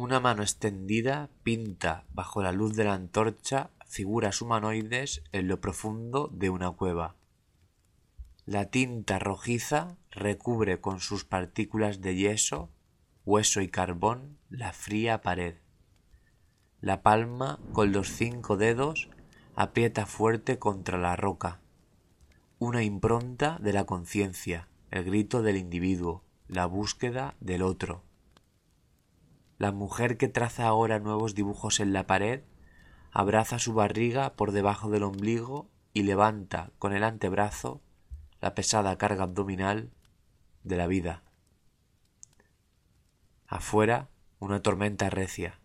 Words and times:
Una 0.00 0.18
mano 0.18 0.40
extendida 0.40 1.28
pinta 1.42 2.06
bajo 2.14 2.40
la 2.40 2.52
luz 2.52 2.74
de 2.74 2.84
la 2.84 2.94
antorcha 2.94 3.68
figuras 3.84 4.40
humanoides 4.40 5.22
en 5.30 5.46
lo 5.46 5.60
profundo 5.60 6.30
de 6.32 6.48
una 6.48 6.70
cueva. 6.70 7.16
La 8.46 8.70
tinta 8.70 9.18
rojiza 9.18 9.98
recubre 10.10 10.80
con 10.80 11.00
sus 11.00 11.26
partículas 11.26 12.00
de 12.00 12.16
yeso, 12.16 12.70
hueso 13.26 13.60
y 13.60 13.68
carbón 13.68 14.38
la 14.48 14.72
fría 14.72 15.20
pared. 15.20 15.56
La 16.80 17.02
palma, 17.02 17.58
con 17.74 17.92
los 17.92 18.08
cinco 18.08 18.56
dedos, 18.56 19.10
aprieta 19.54 20.06
fuerte 20.06 20.58
contra 20.58 20.96
la 20.96 21.14
roca. 21.14 21.60
Una 22.58 22.82
impronta 22.84 23.58
de 23.60 23.74
la 23.74 23.84
conciencia, 23.84 24.66
el 24.90 25.04
grito 25.04 25.42
del 25.42 25.58
individuo, 25.58 26.24
la 26.48 26.64
búsqueda 26.64 27.34
del 27.40 27.60
otro. 27.60 28.02
La 29.60 29.72
mujer 29.72 30.16
que 30.16 30.28
traza 30.28 30.66
ahora 30.66 31.00
nuevos 31.00 31.34
dibujos 31.34 31.80
en 31.80 31.92
la 31.92 32.06
pared 32.06 32.40
abraza 33.12 33.58
su 33.58 33.74
barriga 33.74 34.32
por 34.32 34.52
debajo 34.52 34.88
del 34.88 35.02
ombligo 35.02 35.68
y 35.92 36.04
levanta 36.04 36.70
con 36.78 36.94
el 36.94 37.04
antebrazo 37.04 37.82
la 38.40 38.54
pesada 38.54 38.96
carga 38.96 39.24
abdominal 39.24 39.90
de 40.64 40.76
la 40.78 40.86
vida. 40.86 41.24
Afuera, 43.46 44.08
una 44.38 44.62
tormenta 44.62 45.10
recia. 45.10 45.60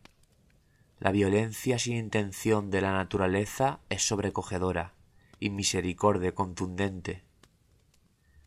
La 1.00 1.14
violencia 1.14 1.80
sin 1.80 1.96
intención 1.96 2.72
de 2.72 2.82
la 2.82 2.92
naturaleza 2.92 3.80
es 3.88 4.06
sobrecogedora 4.06 4.94
y 5.40 5.52
misericordia 5.52 6.36
contundente. 6.36 7.24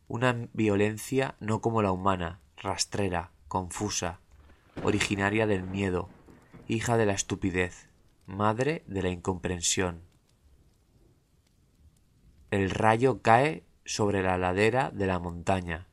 Una 0.07 0.47
violencia 0.53 1.37
no 1.39 1.59
como 1.59 1.81
la 1.81 1.91
humana, 1.91 2.39
rastrera, 2.55 3.31
confusa, 3.47 4.19
originaria 4.83 5.47
del 5.47 5.63
miedo, 5.63 6.09
hija 6.67 6.97
de 6.97 7.05
la 7.05 7.13
estupidez, 7.13 7.89
madre 8.25 8.83
de 8.87 9.01
la 9.01 9.09
incomprensión. 9.09 10.01
El 12.51 12.69
rayo 12.69 13.21
cae 13.21 13.63
sobre 13.85 14.23
la 14.23 14.37
ladera 14.37 14.91
de 14.91 15.07
la 15.07 15.19
montaña. 15.19 15.87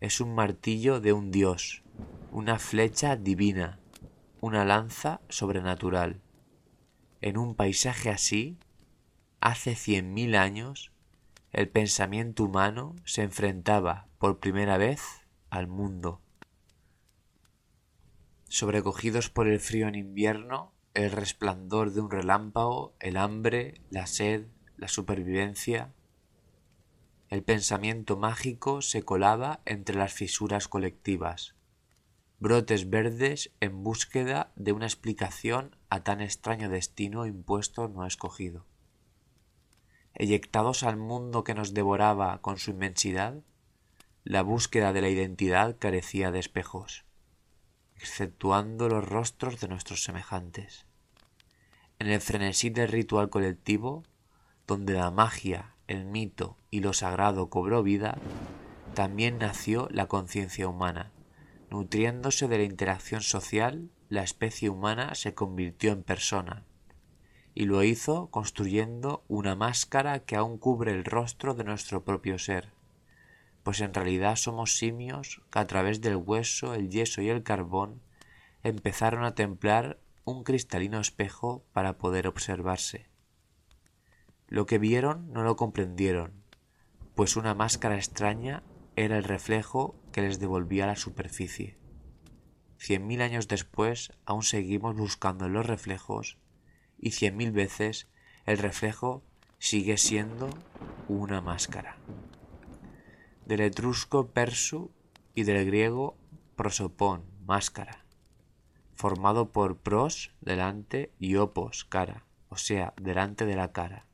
Es 0.00 0.20
un 0.20 0.34
martillo 0.34 1.00
de 1.00 1.12
un 1.12 1.30
dios, 1.30 1.82
una 2.30 2.58
flecha 2.58 3.16
divina, 3.16 3.78
una 4.40 4.64
lanza 4.64 5.20
sobrenatural. 5.28 6.20
En 7.20 7.38
un 7.38 7.54
paisaje 7.54 8.10
así, 8.10 8.58
hace 9.40 9.74
cien 9.74 10.12
mil 10.12 10.34
años, 10.34 10.92
el 11.52 11.68
pensamiento 11.68 12.44
humano 12.44 12.96
se 13.04 13.22
enfrentaba 13.22 14.08
por 14.18 14.40
primera 14.40 14.76
vez 14.76 15.00
al 15.50 15.68
mundo. 15.68 16.23
Sobrecogidos 18.54 19.30
por 19.30 19.48
el 19.48 19.58
frío 19.58 19.88
en 19.88 19.96
invierno, 19.96 20.72
el 20.94 21.10
resplandor 21.10 21.90
de 21.90 22.00
un 22.00 22.08
relámpago, 22.08 22.94
el 23.00 23.16
hambre, 23.16 23.80
la 23.90 24.06
sed, 24.06 24.46
la 24.76 24.86
supervivencia, 24.86 25.92
el 27.30 27.42
pensamiento 27.42 28.16
mágico 28.16 28.80
se 28.80 29.02
colaba 29.02 29.60
entre 29.64 29.96
las 29.96 30.12
fisuras 30.12 30.68
colectivas, 30.68 31.56
brotes 32.38 32.88
verdes 32.88 33.50
en 33.58 33.82
búsqueda 33.82 34.52
de 34.54 34.70
una 34.70 34.86
explicación 34.86 35.74
a 35.88 36.04
tan 36.04 36.20
extraño 36.20 36.68
destino 36.68 37.26
impuesto 37.26 37.88
no 37.88 38.06
escogido. 38.06 38.66
Eyectados 40.14 40.84
al 40.84 40.96
mundo 40.96 41.42
que 41.42 41.54
nos 41.54 41.74
devoraba 41.74 42.40
con 42.40 42.58
su 42.58 42.70
inmensidad, 42.70 43.42
la 44.22 44.42
búsqueda 44.42 44.92
de 44.92 45.00
la 45.00 45.08
identidad 45.08 45.76
carecía 45.80 46.30
de 46.30 46.38
espejos 46.38 47.04
exceptuando 48.04 48.90
los 48.90 49.08
rostros 49.08 49.60
de 49.60 49.66
nuestros 49.66 50.04
semejantes. 50.04 50.84
En 51.98 52.08
el 52.08 52.20
frenesí 52.20 52.68
del 52.68 52.88
ritual 52.88 53.30
colectivo, 53.30 54.02
donde 54.66 54.92
la 54.92 55.10
magia, 55.10 55.74
el 55.88 56.04
mito 56.04 56.58
y 56.70 56.80
lo 56.80 56.92
sagrado 56.92 57.48
cobró 57.48 57.82
vida, 57.82 58.18
también 58.92 59.38
nació 59.38 59.88
la 59.90 60.06
conciencia 60.06 60.68
humana. 60.68 61.12
Nutriéndose 61.70 62.46
de 62.46 62.58
la 62.58 62.64
interacción 62.64 63.22
social, 63.22 63.90
la 64.10 64.22
especie 64.22 64.68
humana 64.68 65.14
se 65.14 65.32
convirtió 65.32 65.92
en 65.92 66.02
persona, 66.02 66.66
y 67.54 67.64
lo 67.64 67.82
hizo 67.84 68.28
construyendo 68.30 69.24
una 69.28 69.56
máscara 69.56 70.20
que 70.20 70.36
aún 70.36 70.58
cubre 70.58 70.92
el 70.92 71.06
rostro 71.06 71.54
de 71.54 71.64
nuestro 71.64 72.04
propio 72.04 72.38
ser 72.38 72.74
pues 73.64 73.80
en 73.80 73.94
realidad 73.94 74.36
somos 74.36 74.76
simios 74.76 75.40
que 75.50 75.58
a 75.58 75.66
través 75.66 76.02
del 76.02 76.16
hueso, 76.16 76.74
el 76.74 76.90
yeso 76.90 77.22
y 77.22 77.30
el 77.30 77.42
carbón 77.42 78.02
empezaron 78.62 79.24
a 79.24 79.34
templar 79.34 79.98
un 80.24 80.44
cristalino 80.44 81.00
espejo 81.00 81.64
para 81.72 81.96
poder 81.96 82.28
observarse. 82.28 83.08
Lo 84.48 84.66
que 84.66 84.78
vieron 84.78 85.32
no 85.32 85.42
lo 85.42 85.56
comprendieron, 85.56 86.44
pues 87.14 87.36
una 87.36 87.54
máscara 87.54 87.96
extraña 87.96 88.62
era 88.96 89.16
el 89.16 89.24
reflejo 89.24 89.98
que 90.12 90.20
les 90.20 90.38
devolvía 90.38 90.86
la 90.86 90.96
superficie. 90.96 91.78
Cien 92.76 93.06
mil 93.06 93.22
años 93.22 93.48
después 93.48 94.12
aún 94.26 94.42
seguimos 94.42 94.94
buscando 94.94 95.48
los 95.48 95.64
reflejos 95.64 96.36
y 96.98 97.12
cien 97.12 97.36
mil 97.36 97.50
veces 97.50 98.08
el 98.44 98.58
reflejo 98.58 99.24
sigue 99.58 99.96
siendo 99.96 100.50
una 101.08 101.40
máscara 101.40 101.96
del 103.46 103.60
etrusco 103.60 104.28
persu 104.28 104.90
y 105.34 105.44
del 105.44 105.64
griego 105.66 106.16
prosopón, 106.56 107.24
máscara, 107.46 108.04
formado 108.94 109.50
por 109.50 109.78
pros, 109.78 110.34
delante, 110.40 111.12
y 111.18 111.36
opos, 111.36 111.84
cara, 111.84 112.24
o 112.48 112.56
sea, 112.56 112.94
delante 113.00 113.46
de 113.46 113.56
la 113.56 113.72
cara. 113.72 114.06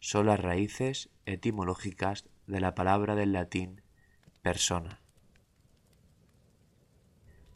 Son 0.00 0.26
las 0.26 0.40
raíces 0.40 1.10
etimológicas 1.26 2.24
de 2.46 2.60
la 2.60 2.74
palabra 2.74 3.14
del 3.14 3.32
latín 3.32 3.82
persona. 4.42 5.00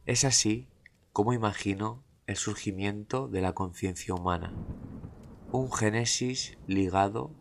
Es 0.07 0.25
así 0.25 0.69
como 1.13 1.33
imagino 1.33 2.03
el 2.27 2.37
surgimiento 2.37 3.29
de 3.29 3.41
la 3.41 3.53
conciencia 3.53 4.15
humana, 4.15 4.53
un 5.51 5.71
génesis 5.71 6.57
ligado 6.67 7.35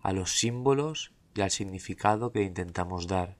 a 0.00 0.12
los 0.12 0.32
símbolos 0.38 1.12
al 1.42 1.50
significado 1.50 2.32
que 2.32 2.42
intentamos 2.42 3.06
dar, 3.06 3.36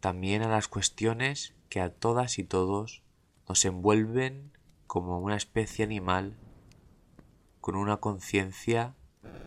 también 0.00 0.42
a 0.42 0.48
las 0.48 0.68
cuestiones 0.68 1.54
que 1.68 1.80
a 1.80 1.90
todas 1.90 2.38
y 2.38 2.44
todos 2.44 3.02
nos 3.48 3.64
envuelven 3.64 4.52
como 4.86 5.18
una 5.18 5.36
especie 5.36 5.84
animal 5.84 6.36
con 7.60 7.76
una 7.76 7.98
conciencia 7.98 8.94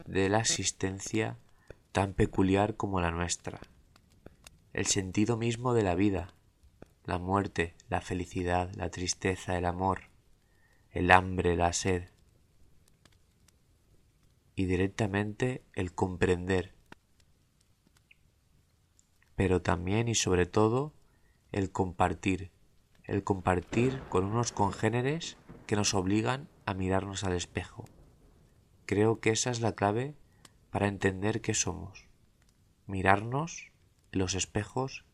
de 0.05 0.29
la 0.29 0.39
existencia 0.39 1.37
tan 1.91 2.13
peculiar 2.13 2.75
como 2.75 3.01
la 3.01 3.11
nuestra, 3.11 3.59
el 4.73 4.85
sentido 4.85 5.37
mismo 5.37 5.73
de 5.73 5.83
la 5.83 5.95
vida, 5.95 6.33
la 7.05 7.17
muerte, 7.17 7.75
la 7.89 8.01
felicidad, 8.01 8.71
la 8.75 8.89
tristeza, 8.89 9.57
el 9.57 9.65
amor, 9.65 10.09
el 10.91 11.11
hambre, 11.11 11.55
la 11.55 11.73
sed, 11.73 12.09
y 14.55 14.65
directamente 14.65 15.63
el 15.73 15.93
comprender 15.93 16.73
pero 19.35 19.61
también 19.61 20.07
y 20.07 20.15
sobre 20.15 20.45
todo 20.45 20.93
el 21.51 21.71
compartir, 21.71 22.51
el 23.03 23.23
compartir 23.23 24.01
con 24.09 24.25
unos 24.25 24.51
congéneres 24.51 25.37
que 25.67 25.75
nos 25.75 25.93
obligan 25.93 26.47
a 26.65 26.73
mirarnos 26.73 27.23
al 27.23 27.33
espejo. 27.33 27.85
Creo 28.85 29.19
que 29.19 29.31
esa 29.31 29.49
es 29.51 29.61
la 29.61 29.73
clave 29.73 30.15
para 30.69 30.87
entender 30.87 31.41
qué 31.41 31.53
somos, 31.53 32.07
mirarnos 32.87 33.71
los 34.11 34.33
espejos 34.33 35.05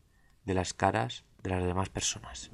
de 0.44 0.54
las 0.54 0.74
caras 0.74 1.24
de 1.42 1.50
las 1.50 1.64
demás 1.64 1.88
personas. 1.88 2.50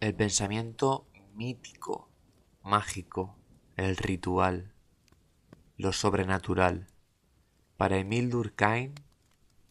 El 0.00 0.14
pensamiento 0.14 1.06
mítico, 1.34 2.08
mágico, 2.62 3.36
el 3.76 3.96
ritual, 3.96 4.72
lo 5.76 5.92
sobrenatural. 5.92 6.86
Para 7.78 7.98
Emil 7.98 8.28
Durkheim 8.28 8.96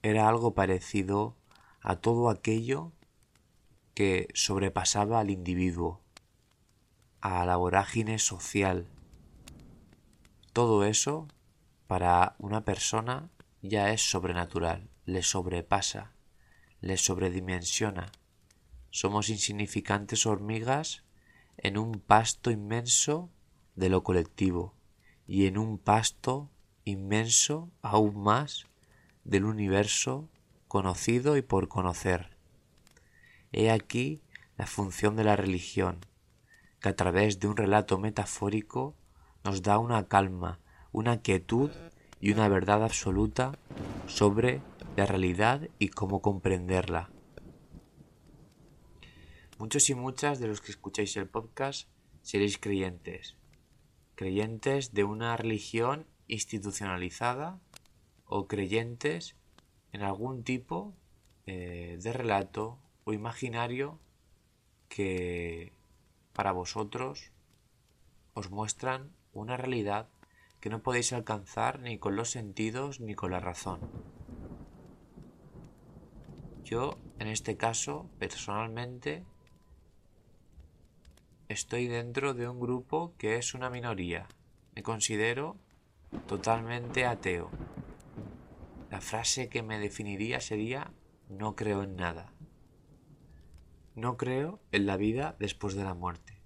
era 0.02 0.30
algo 0.30 0.54
parecido 0.54 1.36
a 1.82 1.98
todo 1.98 2.30
aquello 2.30 2.94
que 3.96 4.30
sobrepasaba 4.34 5.20
al 5.20 5.30
individuo, 5.30 6.00
a 7.20 7.46
la 7.46 7.58
vorágine 7.58 8.18
social. 8.18 8.88
Todo 10.54 10.86
eso, 10.86 11.28
para 11.88 12.38
una 12.40 12.64
persona, 12.64 13.30
ya 13.62 13.92
es 13.92 14.10
sobrenatural, 14.10 14.90
le 15.04 15.22
sobrepasa, 15.22 16.14
le 16.80 16.96
sobredimensiona. 16.96 18.14
Somos 18.90 19.28
insignificantes 19.28 20.26
hormigas 20.26 21.04
en 21.58 21.78
un 21.78 22.00
pasto 22.00 22.52
inmenso 22.52 23.30
de 23.76 23.90
lo 23.90 24.04
colectivo 24.04 24.76
y 25.28 25.48
en 25.48 25.58
un 25.58 25.78
pasto 25.78 26.50
inmenso 26.88 27.70
aún 27.82 28.22
más 28.22 28.66
del 29.24 29.46
universo 29.46 30.30
conocido 30.68 31.38
y 31.38 31.42
por 31.42 31.68
conocer. 31.68 32.30
He 33.52 33.72
aquí 33.72 34.22
la 34.58 34.68
función 34.68 35.16
de 35.16 35.24
la 35.24 35.36
religión, 35.36 36.00
que 36.80 36.90
a 36.90 36.96
través 36.96 37.40
de 37.40 37.48
un 37.48 37.58
relato 37.58 37.98
metafórico 37.98 38.96
nos 39.44 39.62
da 39.62 39.80
una 39.80 40.08
calma, 40.08 40.60
una 40.92 41.22
quietud 41.22 41.72
y 42.20 42.32
una 42.32 42.48
verdad 42.48 42.84
absoluta 42.84 43.58
sobre 44.08 44.62
la 44.96 45.06
realidad 45.06 45.70
y 45.80 45.90
cómo 45.90 46.22
comprenderla. 46.22 47.10
Muchos 49.58 49.90
y 49.90 49.96
muchas 49.96 50.40
de 50.40 50.48
los 50.48 50.62
que 50.62 50.72
escucháis 50.72 51.18
el 51.18 51.28
podcast 51.28 51.90
seréis 52.22 52.58
creyentes, 52.58 53.36
creyentes 54.16 54.94
de 54.94 55.04
una 55.04 55.36
religión 55.36 56.06
institucionalizada 56.28 57.60
o 58.26 58.48
creyentes 58.48 59.36
en 59.92 60.02
algún 60.02 60.44
tipo 60.44 60.94
eh, 61.46 61.98
de 62.02 62.14
relato 62.14 62.80
o 63.06 63.14
imaginario 63.14 64.00
que 64.90 65.74
para 66.34 66.52
vosotros 66.52 67.32
os 68.34 68.52
muestran 68.52 69.12
una 69.34 69.58
realidad 69.58 70.10
que 70.60 70.70
no 70.70 70.82
podéis 70.82 71.14
alcanzar 71.14 71.80
ni 71.80 71.98
con 71.98 72.16
los 72.16 72.30
sentidos 72.30 73.00
ni 73.00 73.16
con 73.16 73.32
la 73.32 73.40
razón. 73.40 73.80
Yo, 76.64 76.98
en 77.20 77.28
este 77.28 77.56
caso, 77.56 78.10
personalmente, 78.20 79.24
estoy 81.48 81.88
dentro 81.88 82.34
de 82.34 82.50
un 82.50 82.60
grupo 82.60 83.14
que 83.18 83.38
es 83.38 83.54
una 83.54 83.70
minoría. 83.70 84.28
Me 84.76 84.84
considero 84.84 85.56
totalmente 86.28 87.06
ateo. 87.06 87.50
La 88.90 89.02
frase 89.02 89.50
que 89.50 89.64
me 89.64 89.80
definiría 89.80 90.40
sería 90.40 90.92
no 91.30 91.56
creo 91.56 91.84
en 91.84 91.96
nada. 91.96 92.34
No 93.96 94.16
creo 94.16 94.60
en 94.72 94.86
la 94.86 94.98
vida 94.98 95.36
después 95.40 95.76
de 95.76 95.84
la 95.84 95.94
muerte. 95.94 96.42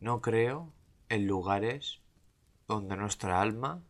No 0.00 0.20
creo 0.20 0.72
en 1.08 1.26
lugares 1.26 2.00
donde 2.66 2.96
nuestra 2.96 3.40
alma 3.40 3.82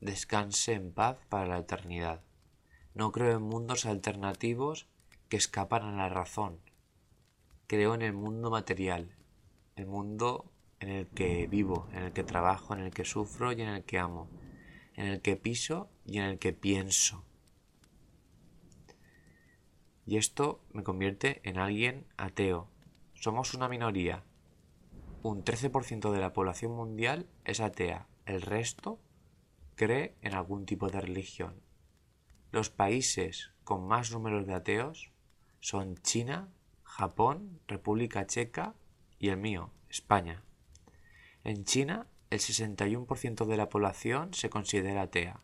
descanse 0.00 0.74
en 0.74 0.92
paz 0.92 1.18
para 1.28 1.46
la 1.46 1.58
eternidad. 1.58 2.22
No 2.94 3.12
creo 3.12 3.36
en 3.36 3.42
mundos 3.42 3.86
alternativos 3.86 4.88
que 5.28 5.36
escapan 5.36 5.82
a 5.84 5.96
la 5.96 6.08
razón. 6.08 6.60
Creo 7.66 7.94
en 7.94 8.02
el 8.02 8.12
mundo 8.12 8.50
material, 8.50 9.16
el 9.76 9.86
mundo 9.86 10.50
en 10.80 10.90
el 10.90 11.06
que 11.08 11.46
vivo, 11.46 11.88
en 11.92 12.04
el 12.04 12.12
que 12.12 12.24
trabajo, 12.24 12.74
en 12.74 12.80
el 12.80 12.90
que 12.92 13.04
sufro 13.04 13.52
y 13.52 13.62
en 13.62 13.68
el 13.68 13.84
que 13.84 13.98
amo, 13.98 14.28
en 14.94 15.06
el 15.06 15.20
que 15.20 15.36
piso 15.36 15.90
y 16.04 16.18
en 16.18 16.24
el 16.24 16.38
que 16.38 16.52
pienso 16.52 17.24
y 20.08 20.16
esto 20.16 20.64
me 20.72 20.84
convierte 20.84 21.42
en 21.44 21.58
alguien 21.58 22.06
ateo. 22.16 22.70
Somos 23.12 23.52
una 23.52 23.68
minoría. 23.68 24.24
Un 25.22 25.44
13% 25.44 26.10
de 26.10 26.18
la 26.18 26.32
población 26.32 26.72
mundial 26.72 27.28
es 27.44 27.60
atea. 27.60 28.08
El 28.24 28.40
resto 28.40 28.98
cree 29.74 30.16
en 30.22 30.32
algún 30.32 30.64
tipo 30.64 30.88
de 30.88 31.02
religión. 31.02 31.60
Los 32.52 32.70
países 32.70 33.52
con 33.64 33.86
más 33.86 34.10
números 34.10 34.46
de 34.46 34.54
ateos 34.54 35.12
son 35.60 35.98
China, 35.98 36.48
Japón, 36.84 37.60
República 37.68 38.26
Checa 38.26 38.74
y 39.18 39.28
el 39.28 39.36
mío, 39.36 39.72
España. 39.90 40.42
En 41.48 41.64
China, 41.64 42.06
el 42.28 42.40
61% 42.40 43.46
de 43.46 43.56
la 43.56 43.70
población 43.70 44.34
se 44.34 44.50
considera 44.50 45.00
atea. 45.00 45.40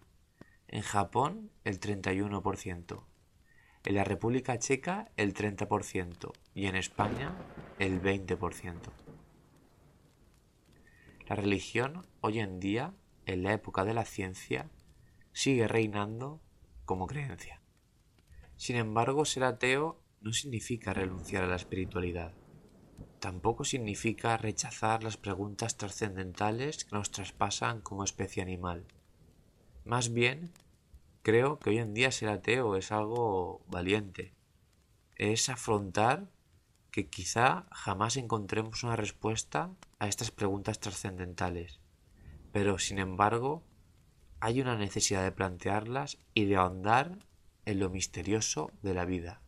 En 0.68 0.82
Japón, 0.82 1.50
el 1.64 1.80
31% 1.80 3.04
en 3.84 3.94
la 3.94 4.04
República 4.04 4.58
Checa 4.58 5.10
el 5.16 5.32
30% 5.32 6.32
y 6.52 6.66
en 6.66 6.76
España 6.76 7.34
el 7.78 8.02
20%. 8.02 8.80
La 11.26 11.36
religión 11.36 12.06
hoy 12.20 12.40
en 12.40 12.60
día, 12.60 12.92
en 13.24 13.42
la 13.42 13.54
época 13.54 13.86
de 13.86 13.94
la 13.94 14.04
ciencia, 14.04 14.68
sigue 15.32 15.68
reinando 15.68 16.42
como 16.84 17.06
creencia. 17.06 17.62
Sin 18.56 18.76
embargo, 18.76 19.24
ser 19.24 19.44
ateo 19.44 20.02
no 20.20 20.34
significa 20.34 20.92
renunciar 20.92 21.44
a 21.44 21.46
la 21.46 21.56
espiritualidad. 21.56 22.34
Tampoco 23.24 23.64
significa 23.64 24.36
rechazar 24.36 25.02
las 25.02 25.16
preguntas 25.16 25.78
trascendentales 25.78 26.84
que 26.84 26.94
nos 26.94 27.10
traspasan 27.10 27.80
como 27.80 28.04
especie 28.04 28.42
animal. 28.42 28.84
Más 29.86 30.12
bien, 30.12 30.52
creo 31.22 31.58
que 31.58 31.70
hoy 31.70 31.78
en 31.78 31.94
día 31.94 32.12
ser 32.12 32.28
ateo 32.28 32.76
es 32.76 32.92
algo 32.92 33.64
valiente. 33.66 34.34
Es 35.16 35.48
afrontar 35.48 36.28
que 36.90 37.08
quizá 37.08 37.64
jamás 37.72 38.18
encontremos 38.18 38.84
una 38.84 38.94
respuesta 38.94 39.70
a 39.98 40.06
estas 40.06 40.30
preguntas 40.30 40.78
trascendentales. 40.78 41.80
Pero, 42.52 42.78
sin 42.78 42.98
embargo, 42.98 43.62
hay 44.38 44.60
una 44.60 44.76
necesidad 44.76 45.22
de 45.24 45.32
plantearlas 45.32 46.18
y 46.34 46.44
de 46.44 46.56
ahondar 46.56 47.20
en 47.64 47.80
lo 47.80 47.88
misterioso 47.88 48.70
de 48.82 48.92
la 48.92 49.06
vida. 49.06 49.40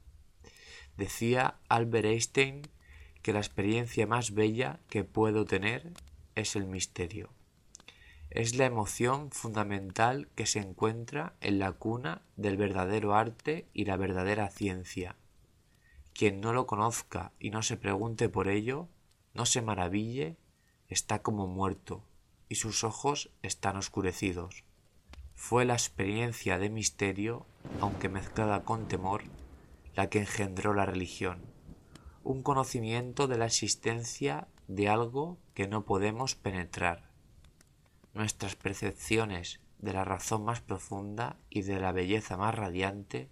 Decía 0.96 1.58
Albert 1.68 2.06
Einstein 2.06 2.62
que 3.26 3.32
la 3.32 3.40
experiencia 3.40 4.06
más 4.06 4.34
bella 4.34 4.78
que 4.88 5.02
puedo 5.02 5.44
tener 5.44 5.92
es 6.36 6.54
el 6.54 6.66
misterio 6.66 7.32
es 8.36 8.54
la 8.54 8.66
emoción 8.66 9.30
fundamental 9.30 10.28
que 10.34 10.44
se 10.44 10.58
encuentra 10.58 11.32
en 11.40 11.58
la 11.58 11.72
cuna 11.72 12.20
del 12.36 12.58
verdadero 12.58 13.14
arte 13.14 13.66
y 13.72 13.86
la 13.86 13.96
verdadera 13.96 14.50
ciencia. 14.50 15.16
Quien 16.12 16.42
no 16.42 16.52
lo 16.52 16.66
conozca 16.66 17.32
y 17.38 17.48
no 17.48 17.62
se 17.62 17.78
pregunte 17.78 18.28
por 18.28 18.48
ello, 18.48 18.88
no 19.32 19.46
se 19.46 19.62
maraville, 19.62 20.36
está 20.88 21.22
como 21.22 21.46
muerto, 21.46 22.04
y 22.50 22.56
sus 22.56 22.84
ojos 22.84 23.30
están 23.40 23.76
oscurecidos. 23.76 24.64
Fue 25.34 25.64
la 25.64 25.72
experiencia 25.72 26.58
de 26.58 26.68
misterio, 26.68 27.46
aunque 27.80 28.10
mezclada 28.10 28.64
con 28.64 28.86
temor, 28.86 29.22
la 29.94 30.10
que 30.10 30.20
engendró 30.20 30.74
la 30.74 30.84
religión, 30.84 31.55
un 32.26 32.42
conocimiento 32.42 33.28
de 33.28 33.38
la 33.38 33.46
existencia 33.46 34.48
de 34.66 34.88
algo 34.88 35.38
que 35.54 35.68
no 35.68 35.84
podemos 35.84 36.34
penetrar 36.34 37.08
nuestras 38.14 38.56
percepciones 38.56 39.60
de 39.78 39.92
la 39.92 40.04
razón 40.04 40.44
más 40.44 40.60
profunda 40.60 41.38
y 41.50 41.62
de 41.62 41.78
la 41.78 41.92
belleza 41.92 42.36
más 42.36 42.52
radiante 42.52 43.30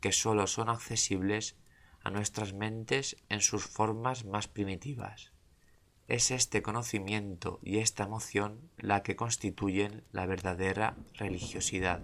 que 0.00 0.10
sólo 0.10 0.48
son 0.48 0.70
accesibles 0.70 1.54
a 2.02 2.10
nuestras 2.10 2.52
mentes 2.52 3.16
en 3.28 3.42
sus 3.42 3.64
formas 3.64 4.24
más 4.24 4.48
primitivas. 4.48 5.30
Es 6.08 6.32
este 6.32 6.62
conocimiento 6.62 7.60
y 7.62 7.78
esta 7.78 8.02
emoción 8.02 8.72
la 8.76 9.04
que 9.04 9.14
constituyen 9.14 10.02
la 10.10 10.26
verdadera 10.26 10.96
religiosidad. 11.14 12.02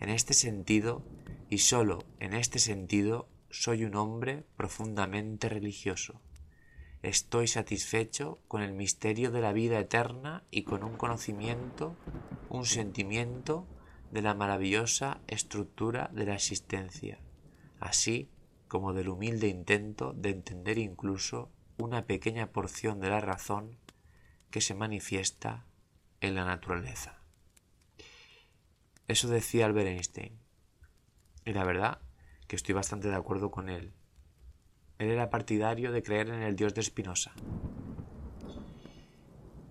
En 0.00 0.08
este 0.08 0.32
sentido, 0.32 1.04
y 1.50 1.58
sólo 1.58 2.04
en 2.20 2.32
este 2.32 2.58
sentido, 2.58 3.28
soy 3.50 3.84
un 3.84 3.96
hombre 3.96 4.44
profundamente 4.56 5.48
religioso. 5.48 6.20
Estoy 7.02 7.46
satisfecho 7.46 8.40
con 8.48 8.62
el 8.62 8.72
misterio 8.72 9.30
de 9.30 9.40
la 9.40 9.52
vida 9.52 9.78
eterna 9.78 10.44
y 10.50 10.62
con 10.62 10.82
un 10.82 10.96
conocimiento, 10.96 11.96
un 12.48 12.66
sentimiento 12.66 13.66
de 14.10 14.22
la 14.22 14.34
maravillosa 14.34 15.20
estructura 15.26 16.10
de 16.12 16.26
la 16.26 16.34
existencia, 16.34 17.20
así 17.80 18.30
como 18.68 18.92
del 18.92 19.08
humilde 19.08 19.48
intento 19.48 20.12
de 20.12 20.30
entender 20.30 20.78
incluso 20.78 21.50
una 21.78 22.06
pequeña 22.06 22.48
porción 22.52 23.00
de 23.00 23.10
la 23.10 23.20
razón 23.20 23.78
que 24.50 24.60
se 24.60 24.74
manifiesta 24.74 25.66
en 26.20 26.34
la 26.34 26.44
naturaleza. 26.44 27.20
Eso 29.08 29.28
decía 29.28 29.66
Albert 29.66 29.88
Einstein. 29.88 30.38
Y 31.44 31.52
la 31.52 31.64
verdad 31.64 32.00
que 32.46 32.56
estoy 32.56 32.74
bastante 32.74 33.08
de 33.08 33.16
acuerdo 33.16 33.50
con 33.50 33.68
él. 33.68 33.92
Él 34.98 35.10
era 35.10 35.30
partidario 35.30 35.92
de 35.92 36.02
creer 36.02 36.28
en 36.28 36.42
el 36.42 36.56
Dios 36.56 36.74
de 36.74 36.82
Spinoza. 36.82 37.32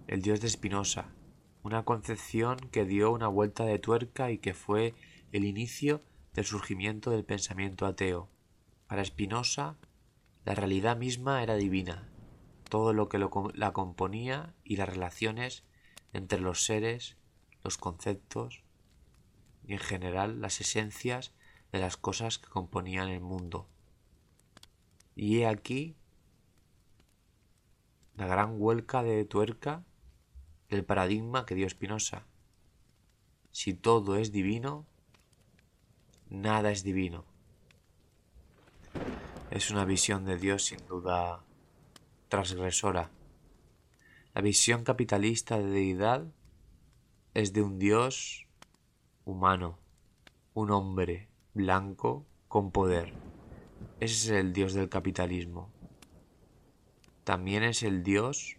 el 0.07 0.21
Dios 0.21 0.39
de 0.39 0.49
Spinoza, 0.49 1.09
una 1.63 1.83
concepción 1.83 2.57
que 2.71 2.85
dio 2.85 3.11
una 3.11 3.27
vuelta 3.27 3.65
de 3.65 3.79
tuerca 3.79 4.29
y 4.29 4.37
que 4.37 4.53
fue 4.53 4.93
el 5.31 5.45
inicio 5.45 6.03
del 6.33 6.45
surgimiento 6.45 7.09
del 7.09 7.25
pensamiento 7.25 7.87
ateo. 7.87 8.29
Para 8.87 9.03
Spinoza, 9.03 9.77
la 10.43 10.53
realidad 10.53 10.95
misma 10.95 11.41
era 11.41 11.55
divina, 11.55 12.07
todo 12.69 12.93
lo 12.93 13.09
que 13.09 13.17
la 13.17 13.73
componía 13.73 14.53
y 14.63 14.75
las 14.75 14.89
relaciones 14.89 15.63
entre 16.13 16.39
los 16.39 16.65
seres, 16.65 17.17
los 17.63 17.77
conceptos 17.77 18.63
y 19.65 19.73
en 19.73 19.79
general 19.79 20.41
las 20.41 20.61
esencias 20.61 21.33
de 21.75 21.81
las 21.81 21.97
cosas 21.97 22.37
que 22.37 22.47
componían 22.47 23.09
el 23.09 23.19
mundo. 23.19 23.67
Y 25.13 25.39
he 25.39 25.47
aquí 25.47 25.97
la 28.15 28.27
gran 28.27 28.59
vuelca 28.59 29.03
de 29.03 29.25
tuerca 29.25 29.83
del 30.69 30.85
paradigma 30.85 31.45
que 31.45 31.53
dio 31.53 31.69
Spinoza. 31.69 32.27
Si 33.51 33.73
todo 33.73 34.15
es 34.15 34.31
divino, 34.31 34.85
nada 36.29 36.71
es 36.71 36.83
divino. 36.83 37.25
Es 39.51 39.69
una 39.69 39.83
visión 39.83 40.23
de 40.23 40.37
Dios 40.37 40.63
sin 40.63 40.79
duda 40.87 41.43
transgresora. 42.29 43.11
La 44.33 44.41
visión 44.41 44.85
capitalista 44.85 45.57
de 45.57 45.65
deidad 45.65 46.25
es 47.33 47.51
de 47.51 47.61
un 47.63 47.79
Dios 47.79 48.47
humano, 49.25 49.77
un 50.53 50.71
hombre 50.71 51.34
blanco 51.55 52.27
con 52.49 52.69
poder. 52.71 53.13
Ese 54.01 54.13
es 54.13 54.29
el 54.29 54.51
Dios 54.51 54.73
del 54.73 54.89
capitalismo. 54.89 55.71
También 57.23 57.63
es 57.63 57.81
el 57.81 58.03
Dios 58.03 58.57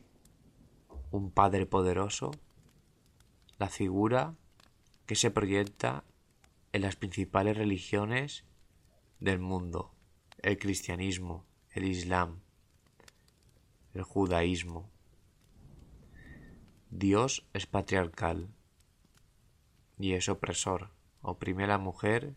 un 1.10 1.30
Padre 1.30 1.66
poderoso, 1.66 2.30
la 3.58 3.68
figura 3.68 4.34
que 5.04 5.14
se 5.14 5.30
proyecta 5.30 6.04
en 6.72 6.82
las 6.82 6.96
principales 6.96 7.56
religiones 7.56 8.44
del 9.20 9.38
mundo, 9.40 9.94
el 10.42 10.58
cristianismo, 10.58 11.44
el 11.72 11.84
islam, 11.84 12.40
el 13.92 14.04
judaísmo. 14.04 14.90
Dios 16.90 17.46
es 17.52 17.66
patriarcal 17.66 18.48
y 19.98 20.14
es 20.14 20.30
opresor, 20.30 20.90
oprime 21.20 21.64
a 21.64 21.68
la 21.68 21.78
mujer 21.78 22.34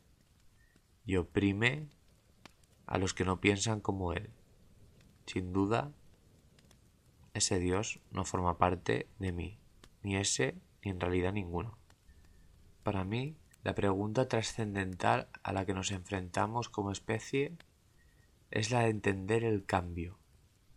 y 1.09 1.17
oprime 1.17 1.87
a 2.85 2.99
los 2.99 3.15
que 3.15 3.25
no 3.25 3.41
piensan 3.41 3.81
como 3.81 4.13
él. 4.13 4.29
Sin 5.25 5.53
duda, 5.53 5.91
ese 7.33 7.57
Dios 7.57 7.99
no 8.11 8.25
forma 8.25 8.59
parte 8.59 9.07
de 9.17 9.31
mí, 9.31 9.57
ni 10.03 10.17
ese 10.17 10.53
ni 10.83 10.91
en 10.91 10.99
realidad 10.99 11.33
ninguno. 11.33 11.79
Para 12.83 13.05
mí, 13.05 13.35
la 13.63 13.73
pregunta 13.73 14.27
trascendental 14.27 15.29
a 15.41 15.51
la 15.51 15.65
que 15.65 15.73
nos 15.73 15.89
enfrentamos 15.89 16.69
como 16.69 16.91
especie 16.91 17.57
es 18.51 18.69
la 18.69 18.81
de 18.81 18.89
entender 18.89 19.43
el 19.43 19.65
cambio, 19.65 20.19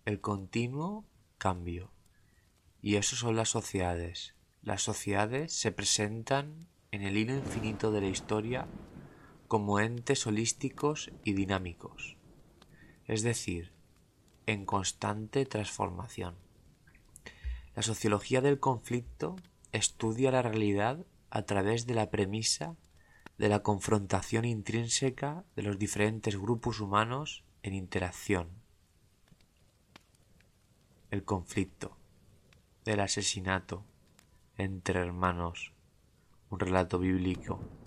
el 0.06 0.22
continuo 0.22 1.04
cambio. 1.36 1.92
Y 2.80 2.96
eso 2.96 3.16
son 3.16 3.36
las 3.36 3.50
sociedades. 3.50 4.34
Las 4.62 4.80
sociedades 4.80 5.52
se 5.52 5.72
presentan 5.72 6.68
en 6.90 7.02
el 7.02 7.18
hilo 7.18 7.34
infinito 7.34 7.92
de 7.92 8.00
la 8.00 8.06
historia 8.06 8.66
como 9.52 9.80
entes 9.80 10.26
holísticos 10.26 11.10
y 11.24 11.34
dinámicos, 11.34 12.16
es 13.04 13.22
decir, 13.22 13.70
en 14.46 14.64
constante 14.64 15.44
transformación. 15.44 16.36
La 17.76 17.82
sociología 17.82 18.40
del 18.40 18.60
conflicto 18.60 19.36
estudia 19.70 20.30
la 20.30 20.40
realidad 20.40 21.04
a 21.28 21.42
través 21.42 21.86
de 21.86 21.92
la 21.92 22.08
premisa 22.08 22.76
de 23.36 23.50
la 23.50 23.62
confrontación 23.62 24.46
intrínseca 24.46 25.44
de 25.54 25.64
los 25.64 25.78
diferentes 25.78 26.38
grupos 26.38 26.80
humanos 26.80 27.44
en 27.62 27.74
interacción. 27.74 28.48
El 31.10 31.24
conflicto, 31.24 31.98
del 32.86 33.00
asesinato 33.00 33.84
entre 34.56 35.00
hermanos, 35.00 35.74
un 36.48 36.58
relato 36.58 36.98
bíblico. 36.98 37.81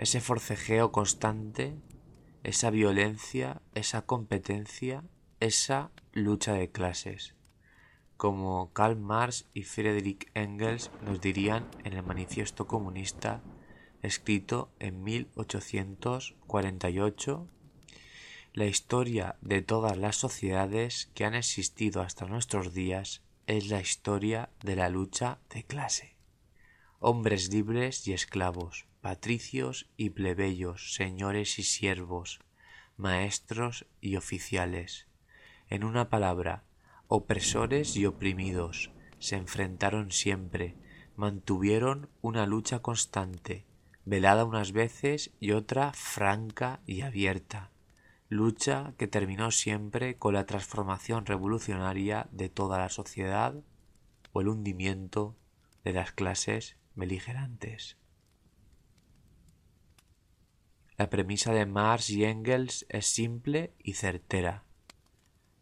Ese 0.00 0.20
forcejeo 0.20 0.92
constante, 0.92 1.76
esa 2.42 2.70
violencia, 2.70 3.60
esa 3.74 4.02
competencia, 4.02 5.04
esa 5.40 5.90
lucha 6.12 6.54
de 6.54 6.70
clases 6.70 7.34
como 8.20 8.70
Karl 8.74 9.00
Marx 9.00 9.48
y 9.54 9.62
Friedrich 9.62 10.30
Engels 10.34 10.90
nos 11.00 11.22
dirían 11.22 11.70
en 11.84 11.94
el 11.94 12.02
Manifiesto 12.02 12.66
Comunista 12.66 13.42
escrito 14.02 14.70
en 14.78 15.02
1848, 15.02 17.48
la 18.52 18.66
historia 18.66 19.36
de 19.40 19.62
todas 19.62 19.96
las 19.96 20.16
sociedades 20.16 21.10
que 21.14 21.24
han 21.24 21.34
existido 21.34 22.02
hasta 22.02 22.26
nuestros 22.26 22.74
días 22.74 23.22
es 23.46 23.68
la 23.68 23.80
historia 23.80 24.50
de 24.62 24.76
la 24.76 24.90
lucha 24.90 25.38
de 25.48 25.64
clase. 25.64 26.18
Hombres 26.98 27.50
libres 27.50 28.06
y 28.06 28.12
esclavos, 28.12 28.86
patricios 29.00 29.90
y 29.96 30.10
plebeyos, 30.10 30.94
señores 30.94 31.58
y 31.58 31.62
siervos, 31.62 32.40
maestros 32.96 33.86
y 34.00 34.16
oficiales. 34.16 35.06
En 35.68 35.84
una 35.84 36.10
palabra, 36.10 36.64
Opresores 37.12 37.96
y 37.96 38.06
oprimidos 38.06 38.92
se 39.18 39.34
enfrentaron 39.34 40.12
siempre, 40.12 40.76
mantuvieron 41.16 42.08
una 42.22 42.46
lucha 42.46 42.82
constante, 42.82 43.66
velada 44.04 44.44
unas 44.44 44.70
veces 44.70 45.32
y 45.40 45.50
otra 45.50 45.92
franca 45.92 46.78
y 46.86 47.00
abierta, 47.00 47.72
lucha 48.28 48.94
que 48.96 49.08
terminó 49.08 49.50
siempre 49.50 50.18
con 50.18 50.34
la 50.34 50.46
transformación 50.46 51.26
revolucionaria 51.26 52.28
de 52.30 52.48
toda 52.48 52.78
la 52.78 52.90
sociedad 52.90 53.56
o 54.32 54.40
el 54.40 54.46
hundimiento 54.46 55.34
de 55.82 55.94
las 55.94 56.12
clases 56.12 56.76
beligerantes. 56.94 57.96
La 61.00 61.08
premisa 61.08 61.54
de 61.54 61.64
Marx 61.64 62.10
y 62.10 62.26
Engels 62.26 62.84
es 62.90 63.06
simple 63.06 63.72
y 63.78 63.94
certera. 63.94 64.64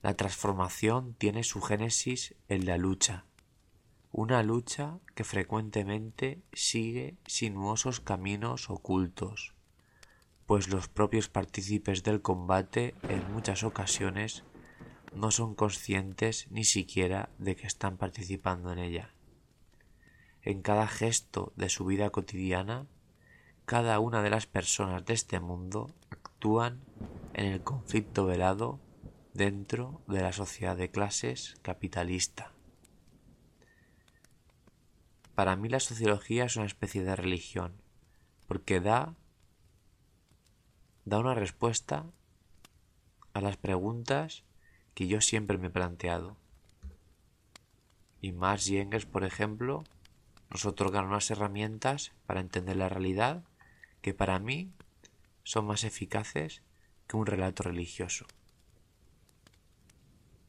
La 0.02 0.14
transformación 0.14 1.14
tiene 1.14 1.44
su 1.44 1.60
génesis 1.60 2.34
en 2.48 2.66
la 2.66 2.76
lucha, 2.76 3.24
una 4.10 4.42
lucha 4.42 4.98
que 5.14 5.22
frecuentemente 5.22 6.42
sigue 6.52 7.18
sinuosos 7.24 8.00
caminos 8.00 8.68
ocultos, 8.68 9.54
pues 10.44 10.70
los 10.70 10.88
propios 10.88 11.28
partícipes 11.28 12.02
del 12.02 12.20
combate 12.20 12.96
en 13.08 13.32
muchas 13.32 13.62
ocasiones 13.62 14.42
no 15.14 15.30
son 15.30 15.54
conscientes 15.54 16.48
ni 16.50 16.64
siquiera 16.64 17.30
de 17.38 17.54
que 17.54 17.68
están 17.68 17.96
participando 17.96 18.72
en 18.72 18.80
ella. 18.80 19.14
En 20.42 20.62
cada 20.62 20.88
gesto 20.88 21.52
de 21.54 21.68
su 21.68 21.84
vida 21.84 22.10
cotidiana, 22.10 22.88
cada 23.68 24.00
una 24.00 24.22
de 24.22 24.30
las 24.30 24.46
personas 24.46 25.04
de 25.04 25.12
este 25.12 25.40
mundo 25.40 25.90
actúan 26.08 26.80
en 27.34 27.52
el 27.52 27.62
conflicto 27.62 28.24
velado 28.24 28.80
dentro 29.34 30.00
de 30.06 30.22
la 30.22 30.32
sociedad 30.32 30.74
de 30.74 30.90
clases 30.90 31.56
capitalista. 31.60 32.50
Para 35.34 35.54
mí 35.54 35.68
la 35.68 35.80
sociología 35.80 36.46
es 36.46 36.56
una 36.56 36.64
especie 36.64 37.04
de 37.04 37.14
religión, 37.14 37.74
porque 38.46 38.80
da, 38.80 39.14
da 41.04 41.18
una 41.18 41.34
respuesta 41.34 42.06
a 43.34 43.42
las 43.42 43.58
preguntas 43.58 44.44
que 44.94 45.08
yo 45.08 45.20
siempre 45.20 45.58
me 45.58 45.66
he 45.66 45.70
planteado. 45.70 46.38
Y 48.22 48.32
Marx 48.32 48.70
y 48.70 48.78
Engels, 48.78 49.04
por 49.04 49.24
ejemplo, 49.24 49.84
nos 50.48 50.64
otorgan 50.64 51.04
unas 51.04 51.30
herramientas 51.30 52.12
para 52.24 52.40
entender 52.40 52.76
la 52.76 52.88
realidad 52.88 53.44
que 54.08 54.14
para 54.14 54.38
mí 54.38 54.72
son 55.44 55.66
más 55.66 55.84
eficaces 55.84 56.62
que 57.06 57.18
un 57.18 57.26
relato 57.26 57.64
religioso. 57.64 58.24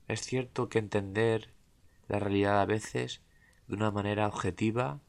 Es 0.08 0.22
cierto 0.22 0.70
que 0.70 0.80
entender 0.80 1.54
la 2.08 2.20
realidad 2.20 2.62
a 2.62 2.66
veces 2.66 3.22
de 3.68 3.75
una 3.75 3.92
manera 3.92 4.28
objetiva, 4.28 5.01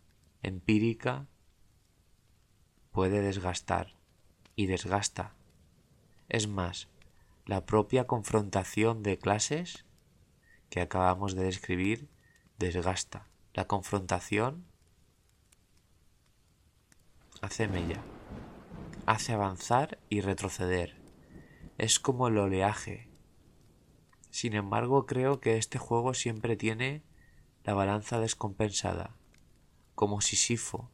empírica, 0.42 1.28
puede 2.90 3.20
desgastar 3.20 3.94
y 4.56 4.66
desgasta. 4.66 5.36
Es 6.28 6.48
más, 6.48 6.88
la 7.46 7.66
propia 7.66 8.08
confrontación 8.08 9.04
de 9.04 9.16
clases 9.16 9.84
que 10.70 10.80
acabamos 10.80 11.36
de 11.36 11.44
describir 11.44 12.08
desgasta. 12.58 13.28
La 13.54 13.68
confrontación 13.68 14.64
hace 17.42 17.68
mella, 17.68 18.02
hace 19.06 19.32
avanzar 19.32 19.98
y 20.08 20.20
retroceder. 20.20 20.96
Es 21.78 21.98
como 21.98 22.28
el 22.28 22.38
oleaje 22.38 23.10
sin 24.30 24.54
embargo, 24.54 25.06
creo 25.06 25.40
que 25.40 25.56
este 25.56 25.78
juego 25.78 26.14
siempre 26.14 26.56
tiene 26.56 27.02
la 27.64 27.74
balanza 27.74 28.20
descompensada, 28.20 29.16
como 29.94 30.20
Sisifo, 30.20 30.90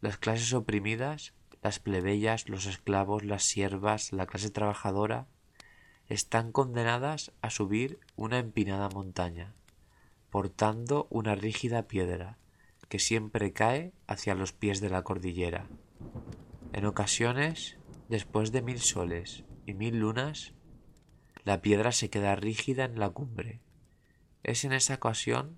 las 0.00 0.18
clases 0.18 0.52
oprimidas, 0.52 1.32
las 1.62 1.78
plebeyas, 1.78 2.48
los 2.48 2.66
esclavos, 2.66 3.24
las 3.24 3.44
siervas, 3.44 4.12
la 4.12 4.26
clase 4.26 4.50
trabajadora, 4.50 5.28
están 6.08 6.52
condenadas 6.52 7.32
a 7.40 7.48
subir 7.48 8.00
una 8.16 8.38
empinada 8.38 8.90
montaña, 8.90 9.54
portando 10.28 11.06
una 11.10 11.34
rígida 11.36 11.84
piedra 11.84 12.38
que 12.88 12.98
siempre 12.98 13.52
cae 13.52 13.92
hacia 14.06 14.34
los 14.34 14.52
pies 14.52 14.80
de 14.80 14.90
la 14.90 15.02
cordillera. 15.02 15.68
En 16.74 16.86
ocasiones, 16.86 17.76
después 18.08 18.50
de 18.50 18.60
mil 18.60 18.80
soles 18.80 19.44
y 19.64 19.74
mil 19.74 20.00
lunas, 20.00 20.54
la 21.44 21.62
piedra 21.62 21.92
se 21.92 22.10
queda 22.10 22.34
rígida 22.34 22.84
en 22.84 22.98
la 22.98 23.10
cumbre. 23.10 23.60
Es 24.42 24.64
en 24.64 24.72
esa 24.72 24.94
ocasión 24.94 25.56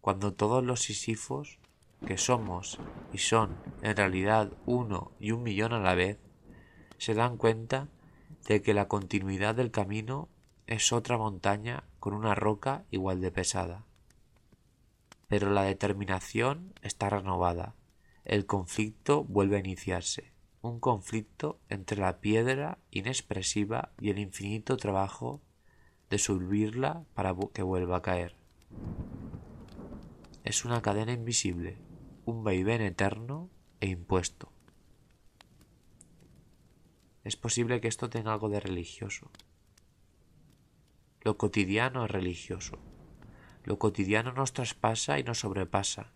cuando 0.00 0.32
todos 0.32 0.62
los 0.62 0.82
sisifos, 0.82 1.58
que 2.06 2.16
somos 2.16 2.78
y 3.12 3.18
son 3.18 3.56
en 3.82 3.96
realidad 3.96 4.52
uno 4.66 5.10
y 5.18 5.32
un 5.32 5.42
millón 5.42 5.72
a 5.72 5.80
la 5.80 5.96
vez, 5.96 6.20
se 6.96 7.14
dan 7.14 7.36
cuenta 7.36 7.88
de 8.46 8.62
que 8.62 8.72
la 8.72 8.86
continuidad 8.86 9.56
del 9.56 9.72
camino 9.72 10.28
es 10.68 10.92
otra 10.92 11.18
montaña 11.18 11.82
con 11.98 12.14
una 12.14 12.36
roca 12.36 12.84
igual 12.92 13.20
de 13.20 13.32
pesada. 13.32 13.84
Pero 15.26 15.50
la 15.50 15.64
determinación 15.64 16.72
está 16.82 17.10
renovada. 17.10 17.74
El 18.30 18.46
conflicto 18.46 19.24
vuelve 19.24 19.56
a 19.56 19.58
iniciarse. 19.58 20.30
Un 20.62 20.78
conflicto 20.78 21.58
entre 21.68 22.00
la 22.00 22.20
piedra 22.20 22.78
inexpresiva 22.92 23.90
y 24.00 24.10
el 24.10 24.20
infinito 24.20 24.76
trabajo 24.76 25.40
de 26.10 26.18
subirla 26.18 27.02
para 27.14 27.34
que 27.52 27.64
vuelva 27.64 27.96
a 27.96 28.02
caer. 28.02 28.36
Es 30.44 30.64
una 30.64 30.80
cadena 30.80 31.10
invisible, 31.10 31.76
un 32.24 32.44
vaivén 32.44 32.82
eterno 32.82 33.50
e 33.80 33.88
impuesto. 33.88 34.52
Es 37.24 37.34
posible 37.34 37.80
que 37.80 37.88
esto 37.88 38.10
tenga 38.10 38.32
algo 38.32 38.48
de 38.48 38.60
religioso. 38.60 39.28
Lo 41.22 41.36
cotidiano 41.36 42.04
es 42.04 42.10
religioso. 42.12 42.78
Lo 43.64 43.80
cotidiano 43.80 44.30
nos 44.30 44.52
traspasa 44.52 45.18
y 45.18 45.24
nos 45.24 45.40
sobrepasa. 45.40 46.12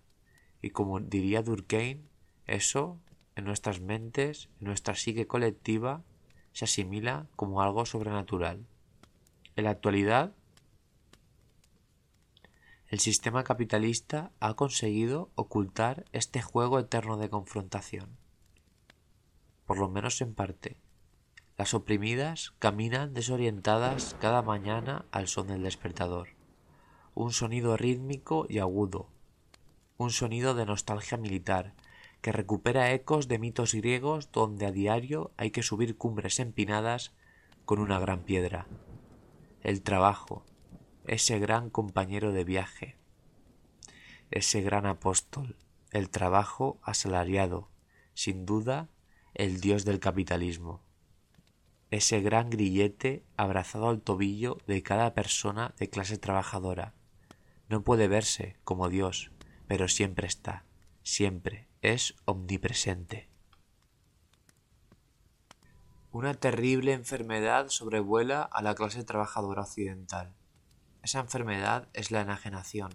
Y 0.65 0.71
como 0.71 0.99
diría 0.99 1.43
Durkheim, 1.43 2.07
eso, 2.47 2.99
en 3.37 3.45
nuestras 3.45 3.83
mentes, 3.83 4.49
en 4.61 4.69
nuestra 4.69 4.95
psique 4.95 5.27
colectiva, 5.27 6.03
se 6.55 6.65
asimila 6.65 7.27
como 7.37 7.61
algo 7.61 7.85
sobrenatural. 7.85 8.65
En 9.57 9.65
la 9.65 9.73
actualidad, 9.73 10.33
el 12.89 12.99
sistema 12.99 13.45
capitalista 13.45 14.33
ha 14.41 14.55
conseguido 14.55 15.31
ocultar 15.35 16.07
este 16.13 16.41
juego 16.41 16.79
eterno 16.79 17.19
de 17.19 17.29
confrontación. 17.29 18.17
Por 19.67 19.77
lo 19.77 19.91
menos 19.91 20.23
en 20.23 20.33
parte. 20.33 20.79
Las 21.59 21.75
oprimidas 21.75 22.55
caminan 22.59 23.13
desorientadas 23.13 24.17
cada 24.19 24.41
mañana 24.41 25.05
al 25.11 25.29
son 25.29 25.49
del 25.49 25.63
despertador. 25.63 26.29
Un 27.15 27.35
sonido 27.35 27.77
rítmico 27.77 28.47
y 28.49 28.61
agudo. 28.61 29.11
Un 29.97 30.11
sonido 30.11 30.55
de 30.55 30.67
nostalgia 30.67 31.17
militar 31.17 31.75
que 32.21 32.33
recupera 32.33 32.93
ecos 32.93 33.29
de 33.29 33.39
mitos 33.39 33.75
griegos 33.75 34.33
donde 34.33 34.67
a 34.67 34.73
diario 34.73 35.33
hay 35.37 35.51
que 35.51 35.63
subir 35.63 35.97
cumbres 35.97 36.41
empinadas 36.41 37.13
con 37.65 37.79
una 37.79 37.99
gran 37.99 38.23
piedra. 38.23 38.67
El 39.63 39.83
trabajo, 39.83 40.45
ese 41.07 41.39
gran 41.39 41.71
compañero 41.71 42.33
de 42.33 42.45
viaje, 42.45 42.97
ese 44.31 44.63
gran 44.63 44.87
apóstol, 44.87 45.57
el 45.91 46.11
trabajo 46.11 46.79
asalariado, 46.83 47.69
sin 48.15 48.47
duda 48.47 48.89
el 49.35 49.61
dios 49.61 49.85
del 49.85 50.01
capitalismo 50.01 50.83
ese 51.95 52.21
gran 52.21 52.51
grillete 52.51 53.25
abrazado 53.37 53.89
al 53.89 54.01
tobillo 54.01 54.59
de 54.67 54.83
cada 54.83 55.15
persona 55.15 55.75
de 55.79 55.89
clase 55.91 56.19
trabajadora. 56.19 56.93
No 57.69 57.85
puede 57.85 58.09
verse 58.09 58.57
como 58.65 58.89
Dios, 58.89 59.31
pero 59.67 59.89
siempre 59.89 60.27
está, 60.27 60.65
siempre 61.03 61.69
es 61.83 62.15
omnipresente. 62.25 63.29
Una 66.11 66.35
terrible 66.35 66.93
enfermedad 66.93 67.69
sobrevuela 67.69 68.43
a 68.43 68.63
la 68.63 68.75
clase 68.75 69.05
trabajadora 69.05 69.63
occidental. 69.63 70.35
Esa 71.03 71.21
enfermedad 71.21 71.89
es 71.93 72.11
la 72.11 72.21
enajenación. 72.21 72.95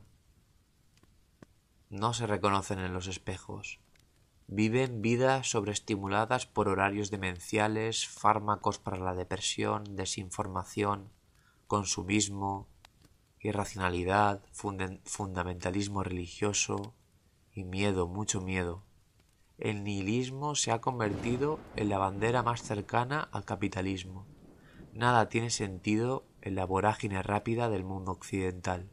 No 1.90 2.14
se 2.14 2.28
reconocen 2.28 2.80
en 2.80 2.94
los 2.94 3.08
espejos, 3.08 3.80
Viven 4.52 5.04
vidas 5.04 5.52
sobreestimuladas 5.52 6.48
por 6.48 6.70
horarios 6.70 7.12
demenciales, 7.12 8.08
fármacos 8.08 8.80
para 8.80 8.98
la 8.98 9.14
depresión, 9.14 9.96
desinformación, 9.96 11.12
consumismo, 11.68 12.68
irracionalidad, 13.42 14.42
fundamentalismo 14.52 16.04
religioso 16.04 16.94
y 17.54 17.64
miedo, 17.64 18.08
mucho 18.08 18.42
miedo. 18.42 18.84
El 19.58 19.84
nihilismo 19.84 20.56
se 20.56 20.72
ha 20.72 20.82
convertido 20.82 21.60
en 21.76 21.90
la 21.90 21.98
bandera 21.98 22.44
más 22.44 22.64
cercana 22.64 23.28
al 23.32 23.46
capitalismo. 23.46 24.26
Nada 24.94 25.30
tiene 25.30 25.50
sentido 25.50 26.26
en 26.42 26.56
la 26.56 26.66
vorágine 26.66 27.22
rápida 27.22 27.70
del 27.70 27.84
mundo 27.84 28.12
occidental. 28.12 28.90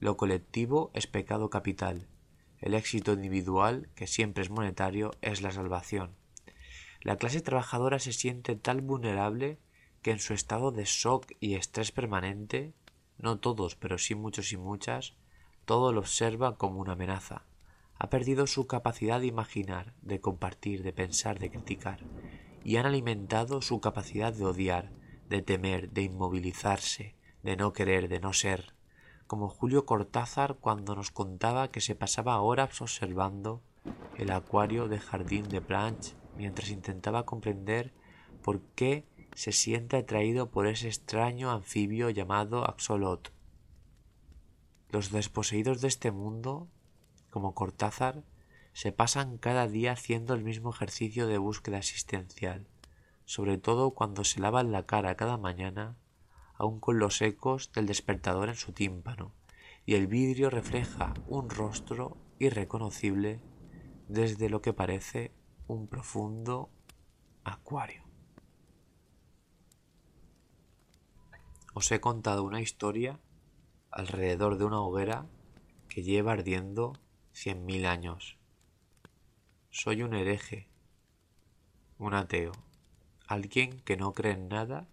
Lo 0.00 0.16
colectivo 0.16 0.90
es 0.94 1.06
pecado 1.06 1.50
capital 1.50 2.08
el 2.60 2.74
éxito 2.74 3.12
individual, 3.12 3.88
que 3.94 4.06
siempre 4.06 4.42
es 4.42 4.50
monetario, 4.50 5.12
es 5.22 5.42
la 5.42 5.52
salvación. 5.52 6.16
La 7.02 7.16
clase 7.16 7.40
trabajadora 7.40 7.98
se 7.98 8.12
siente 8.12 8.56
tan 8.56 8.86
vulnerable 8.86 9.58
que 10.02 10.10
en 10.10 10.18
su 10.18 10.34
estado 10.34 10.72
de 10.72 10.84
shock 10.84 11.32
y 11.40 11.54
estrés 11.54 11.92
permanente, 11.92 12.74
no 13.18 13.38
todos, 13.38 13.76
pero 13.76 13.98
sí 13.98 14.14
muchos 14.14 14.52
y 14.52 14.56
muchas, 14.56 15.14
todo 15.64 15.92
lo 15.92 16.00
observa 16.00 16.56
como 16.56 16.80
una 16.80 16.92
amenaza. 16.92 17.44
Ha 17.98 18.10
perdido 18.10 18.46
su 18.46 18.66
capacidad 18.66 19.20
de 19.20 19.26
imaginar, 19.26 19.92
de 20.02 20.20
compartir, 20.20 20.82
de 20.82 20.92
pensar, 20.92 21.38
de 21.38 21.50
criticar, 21.50 22.00
y 22.64 22.76
han 22.76 22.86
alimentado 22.86 23.60
su 23.60 23.80
capacidad 23.80 24.32
de 24.32 24.44
odiar, 24.44 24.90
de 25.28 25.42
temer, 25.42 25.90
de 25.90 26.02
inmovilizarse, 26.02 27.14
de 27.42 27.56
no 27.56 27.72
querer, 27.72 28.08
de 28.08 28.20
no 28.20 28.32
ser 28.32 28.78
como 29.28 29.50
Julio 29.50 29.84
Cortázar 29.84 30.56
cuando 30.56 30.96
nos 30.96 31.10
contaba 31.10 31.70
que 31.70 31.82
se 31.82 31.94
pasaba 31.94 32.40
horas 32.40 32.80
observando 32.80 33.60
el 34.16 34.30
acuario 34.30 34.88
de 34.88 34.98
Jardín 34.98 35.50
de 35.50 35.60
Planche 35.60 36.14
mientras 36.38 36.70
intentaba 36.70 37.26
comprender 37.26 37.92
por 38.42 38.62
qué 38.74 39.04
se 39.38 39.52
siente 39.52 39.96
atraído 39.96 40.50
por 40.50 40.66
ese 40.66 40.88
extraño 40.88 41.52
anfibio 41.52 42.10
llamado 42.10 42.68
Axolot. 42.68 43.32
Los 44.90 45.12
desposeídos 45.12 45.80
de 45.80 45.86
este 45.86 46.10
mundo, 46.10 46.66
como 47.30 47.54
Cortázar, 47.54 48.24
se 48.72 48.90
pasan 48.90 49.38
cada 49.38 49.68
día 49.68 49.92
haciendo 49.92 50.34
el 50.34 50.42
mismo 50.42 50.70
ejercicio 50.70 51.28
de 51.28 51.38
búsqueda 51.38 51.78
existencial, 51.78 52.66
sobre 53.26 53.58
todo 53.58 53.92
cuando 53.92 54.24
se 54.24 54.40
lavan 54.40 54.72
la 54.72 54.86
cara 54.86 55.14
cada 55.14 55.36
mañana 55.36 55.96
aun 56.54 56.80
con 56.80 56.98
los 56.98 57.22
ecos 57.22 57.70
del 57.70 57.86
despertador 57.86 58.48
en 58.48 58.56
su 58.56 58.72
tímpano, 58.72 59.30
y 59.86 59.94
el 59.94 60.08
vidrio 60.08 60.50
refleja 60.50 61.14
un 61.28 61.48
rostro 61.48 62.16
irreconocible 62.40 63.40
desde 64.08 64.50
lo 64.50 64.62
que 64.62 64.72
parece 64.72 65.30
un 65.68 65.86
profundo 65.86 66.70
acuario. 67.44 68.07
Os 71.78 71.92
he 71.92 72.00
contado 72.00 72.42
una 72.42 72.60
historia 72.60 73.20
alrededor 73.92 74.58
de 74.58 74.64
una 74.64 74.80
hoguera 74.80 75.26
que 75.88 76.02
lleva 76.02 76.32
ardiendo 76.32 76.98
cien 77.32 77.66
mil 77.66 77.86
años. 77.86 78.36
Soy 79.70 80.02
un 80.02 80.12
hereje, 80.12 80.66
un 81.96 82.14
ateo, 82.14 82.50
alguien 83.28 83.78
que 83.82 83.96
no 83.96 84.12
cree 84.12 84.32
en 84.32 84.48
nada 84.48 84.88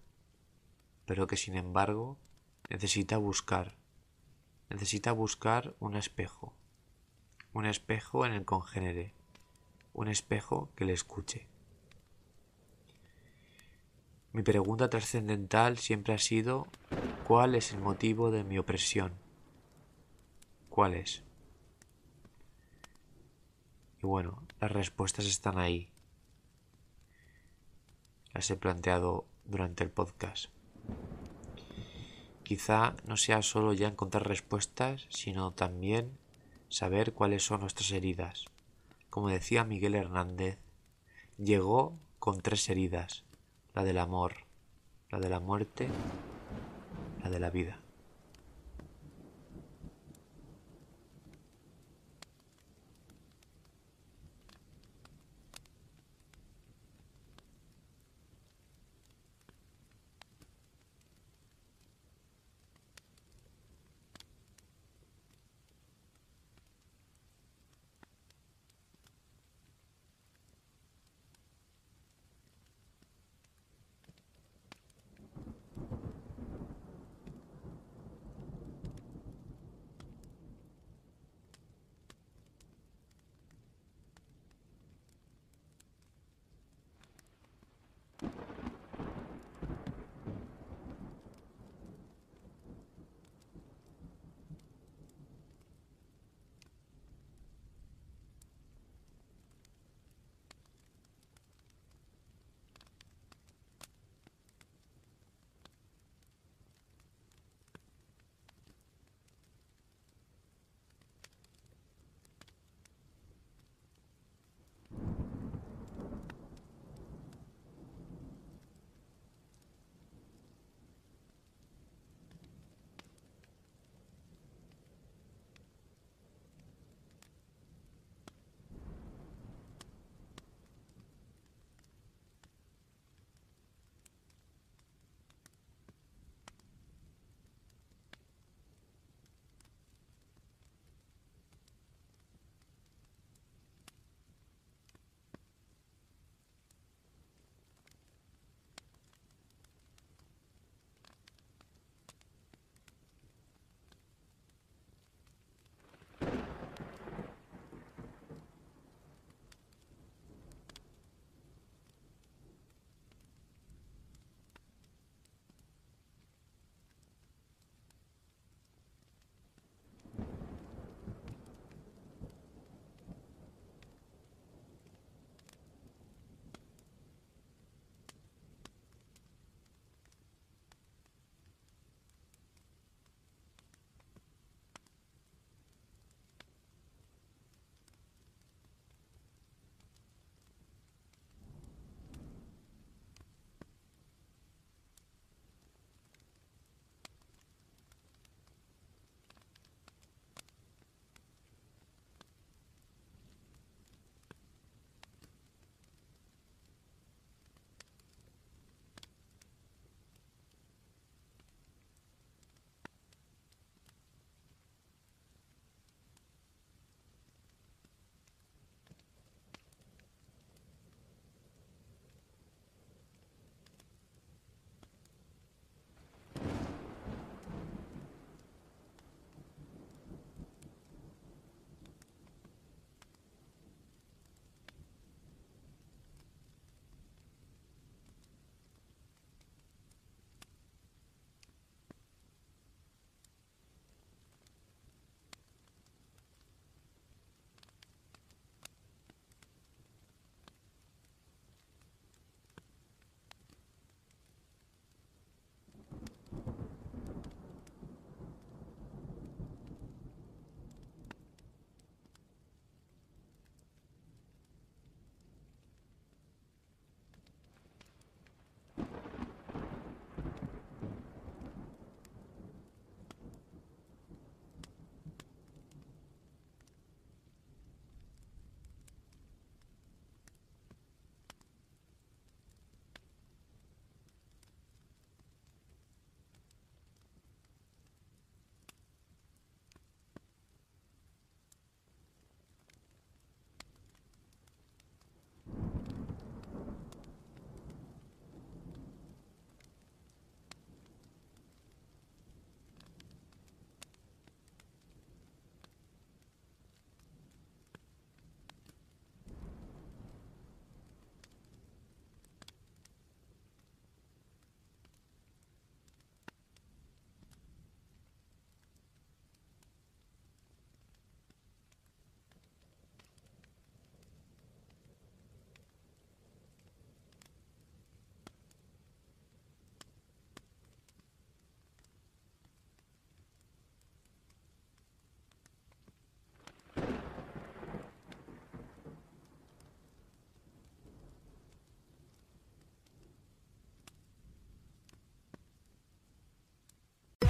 pero 1.07 1.25
que 1.25 1.37
sin 1.37 1.55
embargo 1.55 2.19
necesita 2.69 3.17
buscar, 3.17 3.73
necesita 4.69 5.11
buscar 5.11 5.73
un 5.79 5.95
espejo, 5.95 6.53
un 7.51 7.65
espejo 7.65 8.27
en 8.27 8.33
el 8.33 8.45
congénere, 8.45 9.15
un 9.93 10.07
espejo 10.07 10.69
que 10.75 10.85
le 10.85 10.93
escuche. 10.93 11.47
Mi 14.35 14.43
pregunta 14.43 14.89
trascendental 14.89 15.77
siempre 15.77 16.13
ha 16.13 16.17
sido 16.17 16.67
¿cuál 17.25 17.55
es 17.55 17.71
el 17.71 17.79
motivo 17.79 18.31
de 18.31 18.43
mi 18.43 18.57
opresión? 18.57 19.13
¿Cuál 20.69 20.95
es? 20.95 21.23
Y 24.03 24.05
bueno, 24.05 24.43
las 24.59 24.73
respuestas 24.73 25.25
están 25.25 25.57
ahí. 25.57 25.89
Las 28.33 28.51
he 28.51 28.57
planteado 28.57 29.25
durante 29.45 29.85
el 29.85 29.89
podcast. 29.89 30.47
Quizá 32.43 32.93
no 33.05 33.15
sea 33.15 33.41
solo 33.41 33.71
ya 33.71 33.87
encontrar 33.87 34.27
respuestas, 34.27 35.07
sino 35.07 35.53
también 35.53 36.11
saber 36.67 37.13
cuáles 37.13 37.43
son 37.43 37.61
nuestras 37.61 37.89
heridas. 37.91 38.43
Como 39.09 39.29
decía 39.29 39.63
Miguel 39.63 39.95
Hernández, 39.95 40.59
llegó 41.37 41.97
con 42.19 42.41
tres 42.41 42.67
heridas, 42.67 43.23
la 43.75 43.83
del 43.83 43.97
amor, 43.97 44.33
la 45.11 45.19
de 45.19 45.29
la 45.29 45.41
muerte, 45.41 45.89
la 47.23 47.29
de 47.29 47.39
la 47.39 47.49
vida. 47.49 47.84